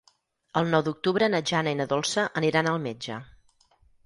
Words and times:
El 0.61 0.71
nou 0.75 0.83
d'octubre 0.87 1.27
na 1.33 1.41
Jana 1.51 1.75
i 1.75 1.79
na 1.83 1.87
Dolça 1.93 2.25
aniran 2.43 2.71
al 2.73 2.81
metge. 2.89 3.21